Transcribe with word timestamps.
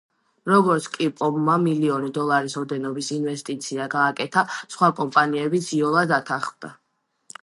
როგორც 0.51 0.85
კი 0.93 1.07
პომმა 1.17 1.57
მილიონი 1.65 2.07
დოლარის 2.15 2.55
ოდენობის 2.61 3.09
ინვესტიცია 3.17 3.85
გააკეთა, 3.95 4.43
სხვა 4.77 4.89
კომპანიებიც 5.01 5.69
იოლად 5.81 6.11
დათანხმდა. 6.13 6.73